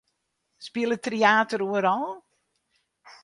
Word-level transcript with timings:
Spilet 0.67 1.03
Tryater 1.05 1.61
oeral? 1.67 2.05